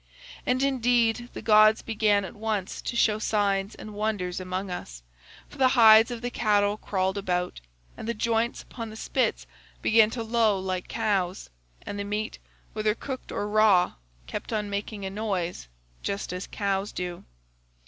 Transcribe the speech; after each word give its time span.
And 0.47 0.63
indeed 0.63 1.29
the 1.33 1.43
gods 1.43 1.83
began 1.83 2.25
at 2.25 2.33
once 2.35 2.81
to 2.81 2.95
show 2.95 3.19
signs 3.19 3.75
and 3.75 3.93
wonders 3.93 4.39
among 4.39 4.71
us, 4.71 5.03
for 5.47 5.59
the 5.59 5.67
hides 5.77 6.09
of 6.09 6.23
the 6.23 6.31
cattle 6.31 6.75
crawled 6.77 7.19
about, 7.19 7.61
and 7.95 8.07
the 8.07 8.15
joints 8.15 8.63
upon 8.63 8.89
the 8.89 8.95
spits 8.95 9.45
began 9.83 10.09
to 10.09 10.23
low 10.23 10.57
like 10.59 10.87
cows, 10.87 11.51
and 11.85 11.99
the 11.99 12.03
meat, 12.03 12.39
whether 12.73 12.95
cooked 12.95 13.31
or 13.31 13.47
raw, 13.47 13.93
kept 14.25 14.51
on 14.51 14.71
making 14.71 15.05
a 15.05 15.11
noise 15.11 15.67
just 16.01 16.33
as 16.33 16.47
cows 16.47 16.91
do. 16.91 17.23